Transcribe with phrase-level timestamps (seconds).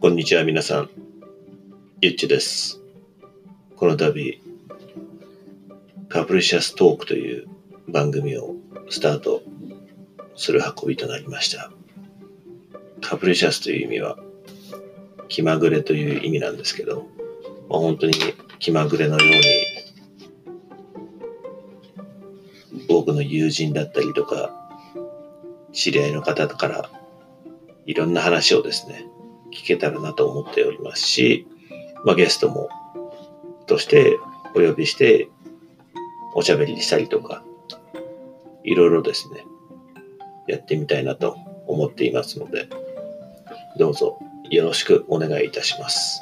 [0.00, 0.90] こんにちは皆さん、
[2.00, 2.80] ゆっちです。
[3.74, 4.40] この度、
[6.08, 7.48] カプリシャストークという
[7.88, 8.54] 番組を
[8.90, 9.42] スタート
[10.36, 11.72] する運びとなりました。
[13.00, 14.16] カプリシャスという意味は
[15.26, 17.08] 気まぐれという意味なんですけど、
[17.68, 18.12] まあ、本当に
[18.60, 19.42] 気まぐれのように
[22.86, 24.54] 僕の友人だったりとか
[25.72, 26.88] 知り合いの方から
[27.84, 29.04] いろんな話をですね
[29.52, 31.46] 聞けたらなと思っておりますし、
[32.04, 32.68] まあ、ゲストも
[33.66, 34.18] として
[34.54, 35.28] お呼びして
[36.34, 37.42] おしゃべりしたりとか
[38.64, 39.44] いろいろですね
[40.46, 42.68] やってみたいなと思っていますので
[43.78, 44.18] どうぞ
[44.50, 46.20] よろしくお願いいたします。